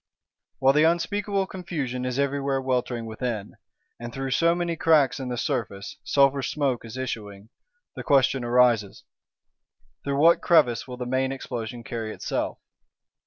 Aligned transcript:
While 0.57 0.73
the 0.73 0.83
unspeakable 0.83 1.45
confusion 1.45 2.05
is 2.05 2.17
everywhere 2.17 2.59
weltering 2.59 3.05
within, 3.05 3.57
and 3.99 4.11
through 4.11 4.31
so 4.31 4.55
many 4.55 4.75
cracks 4.75 5.19
in 5.19 5.29
the 5.29 5.37
surface 5.37 5.99
sulphur 6.03 6.41
smoke 6.41 6.83
is 6.83 6.97
issuing, 6.97 7.49
the 7.95 8.01
question 8.03 8.43
arises: 8.43 9.03
Through 10.03 10.17
what 10.17 10.41
crevice 10.41 10.87
will 10.87 10.97
the 10.97 11.05
main 11.05 11.31
Explosion 11.31 11.83
carry 11.83 12.11
itself? 12.15 12.57